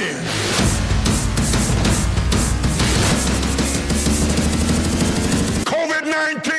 [0.00, 0.14] there.
[5.66, 6.49] COVID 19!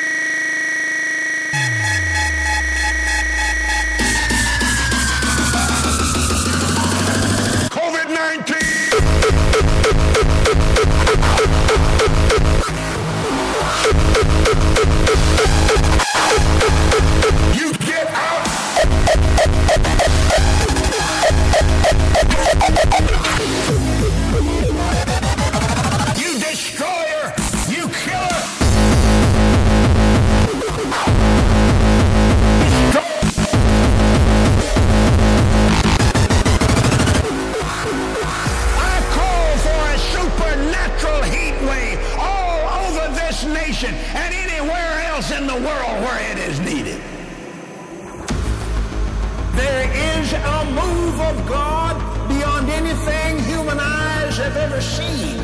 [54.81, 55.37] Seen.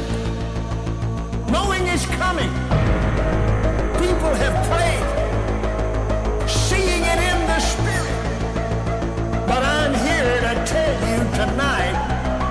[1.51, 2.51] Knowing it's coming,
[4.01, 5.07] people have prayed,
[6.49, 8.21] seeing it in the spirit.
[9.47, 11.97] But I'm here to tell you tonight,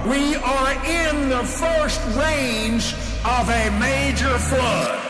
[0.06, 5.06] we are in the first range of a major flood.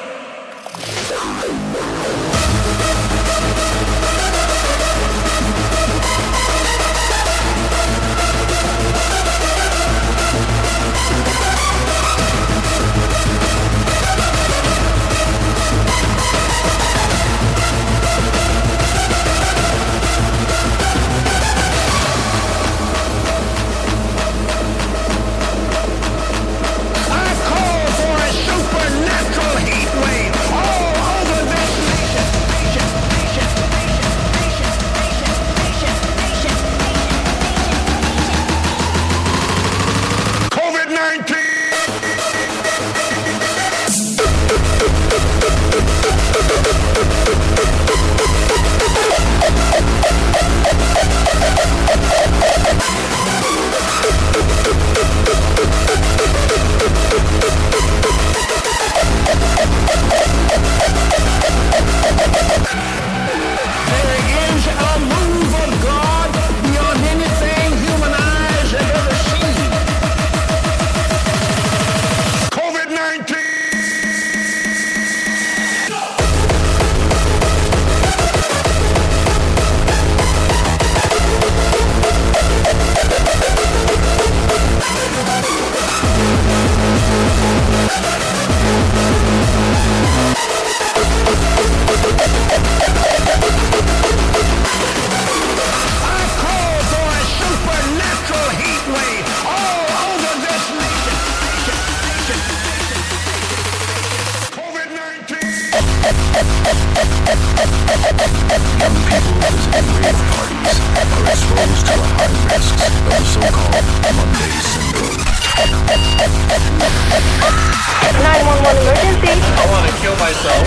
[120.27, 120.67] Myself.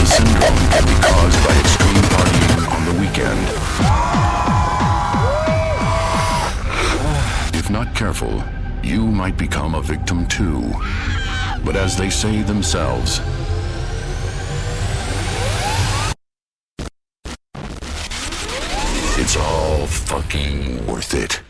[0.00, 3.42] The syndrome can be caused by extreme partying on the weekend.
[7.54, 8.42] If not careful,
[8.82, 10.62] you might become a victim too.
[11.62, 13.20] But as they say themselves,
[19.20, 21.42] it's all fucking worth it.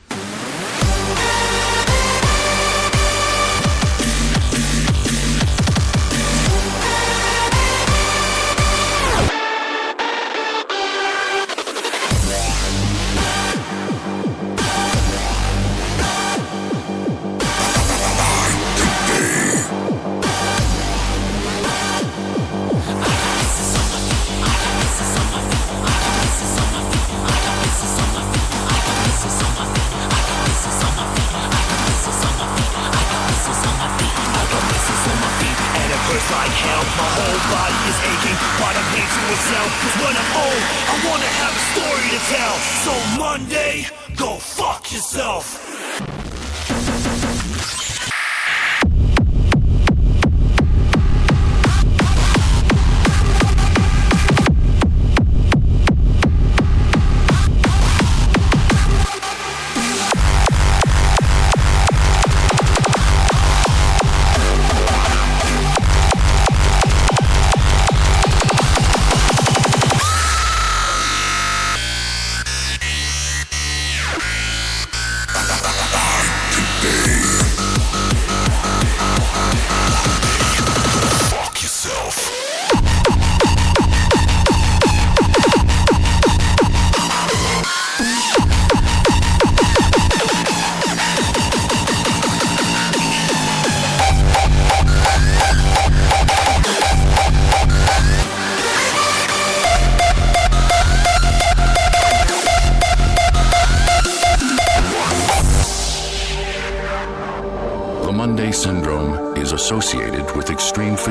[39.36, 42.54] Cause when I'm old I wanna have a story to tell.
[42.84, 43.86] So Monday,
[44.16, 45.74] go fuck yourself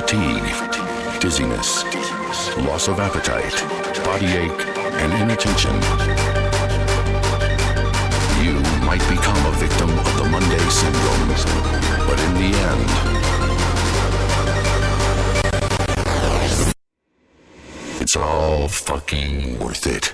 [0.05, 1.83] fatigue, dizziness,
[2.57, 3.55] loss of appetite,
[4.03, 4.67] body ache,
[4.99, 5.73] and inattention.
[8.43, 11.29] You might become a victim of the Monday syndrome,
[12.07, 12.89] but in the end,
[18.01, 20.13] it's all fucking worth it.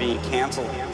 [0.00, 0.89] Being canceled.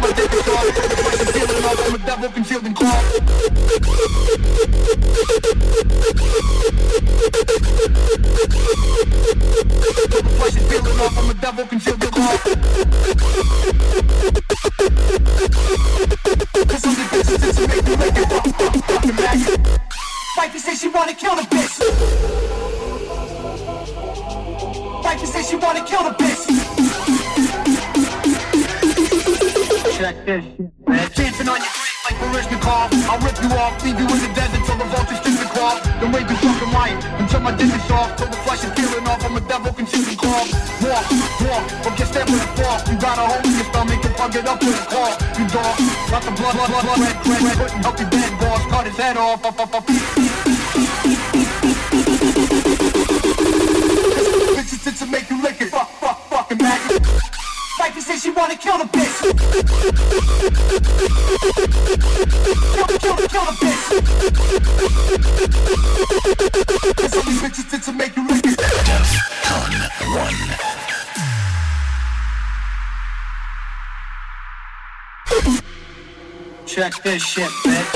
[0.00, 0.64] but they can talk.
[1.04, 3.04] Fight I'm a devil concealed in cloth.
[10.38, 12.46] Fight the feeling off, I'm a devil concealed in cloth.
[16.80, 19.60] I'm the bitch that's make me make it fuck, fuck, fucking magic.
[20.36, 21.78] Wifey says she wanna kill the bitch.
[25.04, 26.67] Wifey says she wanna kill the bitch.
[29.98, 31.10] Check this shit, man.
[31.10, 32.86] Dancing on your grave like Baryshnikov.
[33.10, 35.82] I'll rip you off, leave you in the desert till the vultures kiss the cloth.
[35.98, 38.14] Then wave you fucking light until my dick is off.
[38.14, 40.46] Till the flesh is peeling off, I'm a devil consuming claw.
[40.86, 41.02] Walk,
[41.42, 42.86] walk, or get stabbed with a fork.
[42.86, 45.10] You got a hole in your stomach and plug it up with a claw.
[45.34, 45.74] You dog,
[46.14, 48.62] got the blood, blood, blood, blood, red, red, red, couldn't help your dead boss.
[48.70, 50.37] Cut his head off, up, up, up.
[58.56, 59.22] Bitch.
[62.74, 63.82] Kill, kill, kill the bitch.
[66.96, 68.58] There's only bitches to, to make you lick it.
[69.44, 69.72] Con
[70.14, 70.34] 1.
[76.66, 77.87] Check this shit, bitch.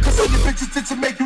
[0.00, 1.18] There's only bitches to, to make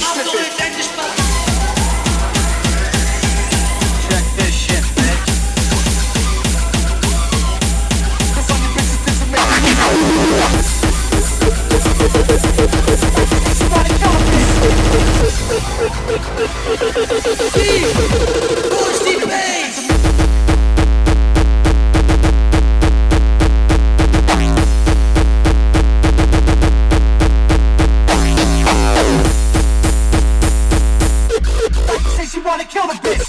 [0.00, 0.97] your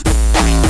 [0.09, 0.68] Bye.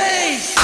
[0.00, 0.54] Bass?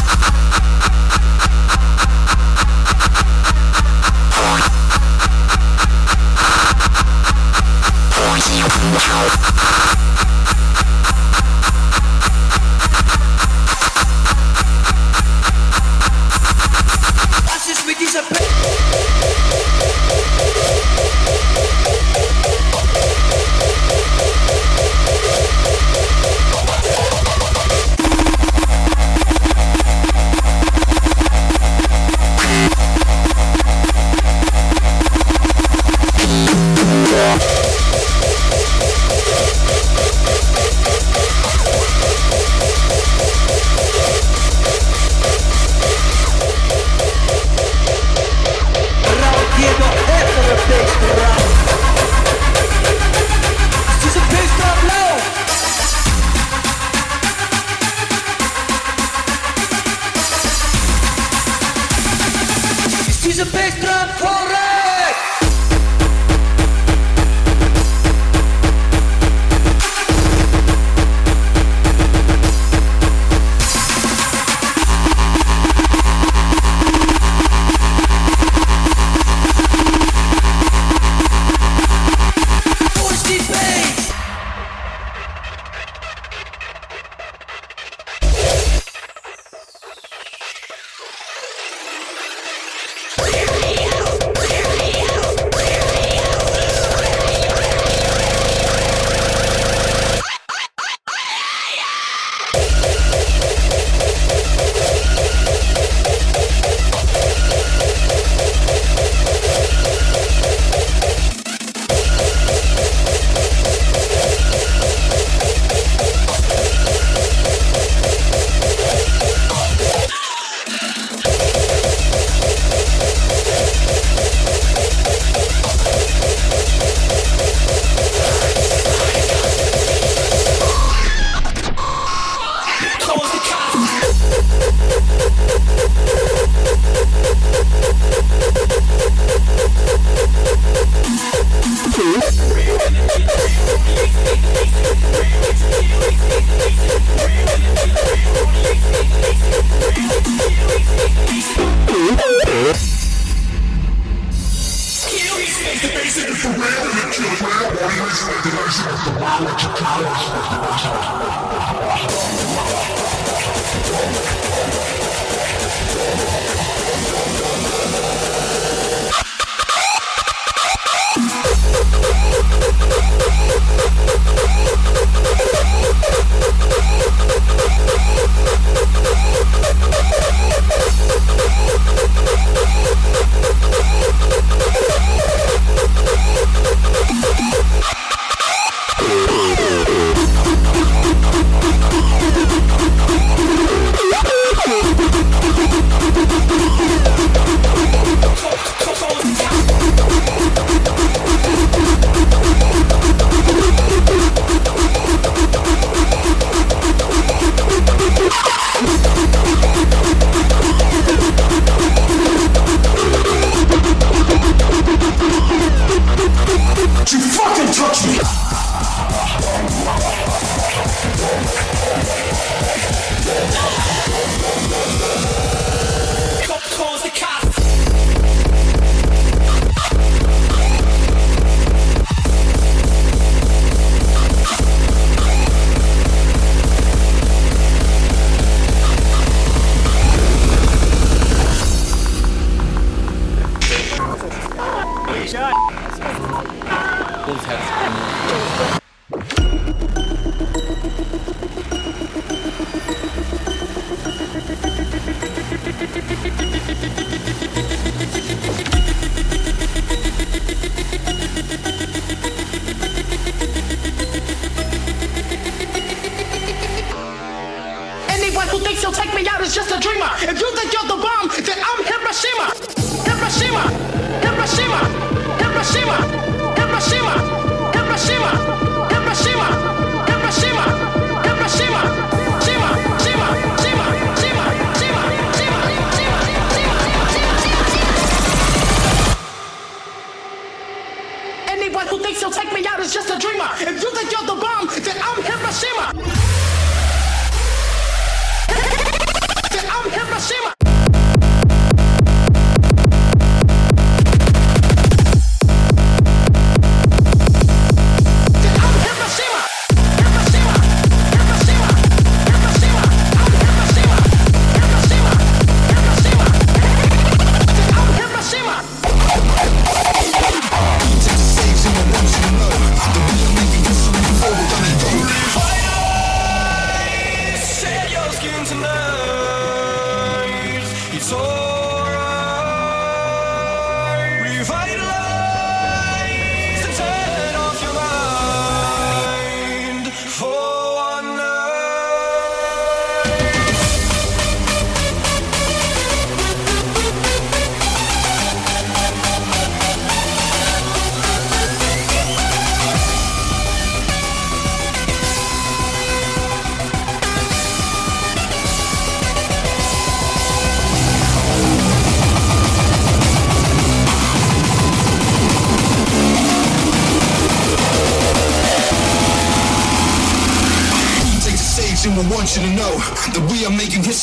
[63.27, 64.66] Ist diese for korrekt?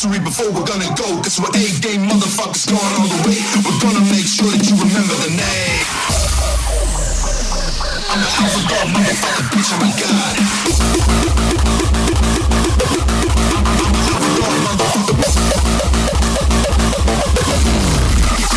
[0.09, 1.21] Before we're gonna go.
[1.23, 3.39] Cause we're A-game motherfuckers going all the way.
[3.63, 5.85] We're gonna make sure that you remember the name.
[8.11, 10.35] I'm the alpha dog motherfucker, bitch, I'm a god.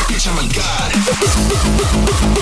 [0.09, 2.36] Bitch, I'm a god.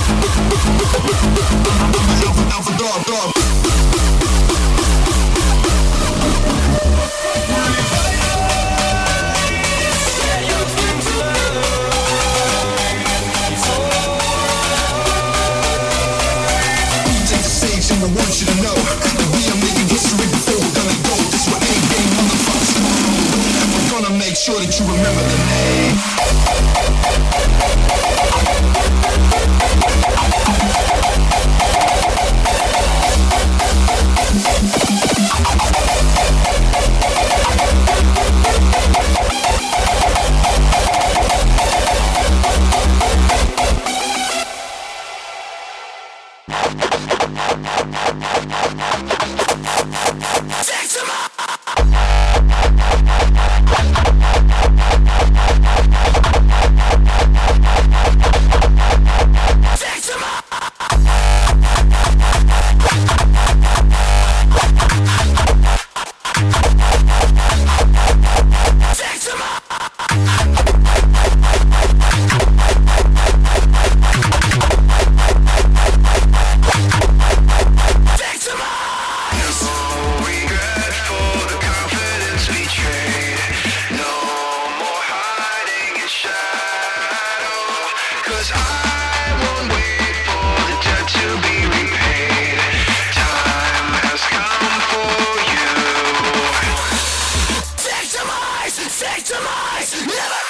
[98.96, 100.06] Victimized.
[100.06, 100.42] Never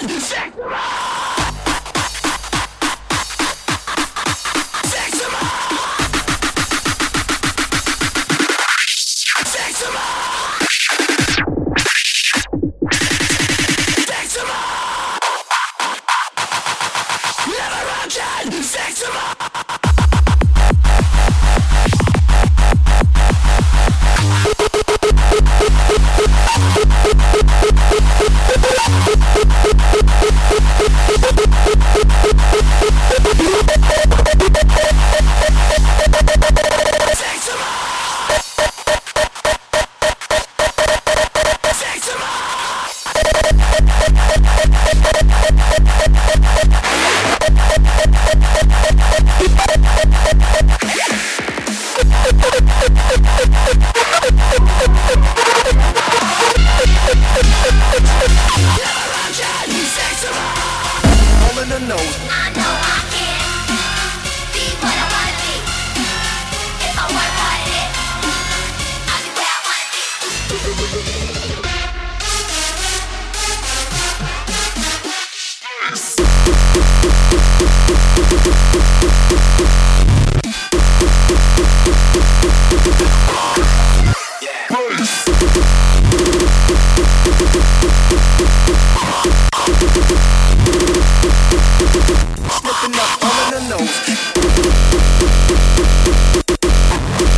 [0.00, 0.18] again!
[0.18, 1.41] Victimize!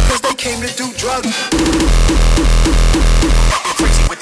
[0.09, 1.35] Cause they came to do drugs.
[3.77, 4.14] Crazy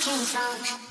[0.00, 0.89] 开放。